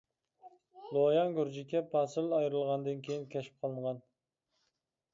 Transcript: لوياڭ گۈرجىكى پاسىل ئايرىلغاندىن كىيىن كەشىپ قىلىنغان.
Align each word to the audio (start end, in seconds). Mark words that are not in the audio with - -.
لوياڭ 0.97 1.35
گۈرجىكى 1.35 1.83
پاسىل 1.93 2.33
ئايرىلغاندىن 2.39 3.07
كىيىن 3.09 3.31
كەشىپ 3.37 3.63
قىلىنغان. 3.65 4.05